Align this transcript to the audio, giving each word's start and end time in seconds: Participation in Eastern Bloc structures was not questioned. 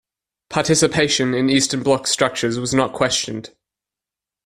Participation 0.49 1.35
in 1.35 1.47
Eastern 1.51 1.83
Bloc 1.83 2.07
structures 2.07 2.59
was 2.59 2.73
not 2.73 2.91
questioned. 2.91 3.51